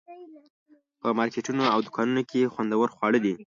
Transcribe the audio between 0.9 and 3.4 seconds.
په مارکیټونو او دوکانونو کې خوندور خواړه دي.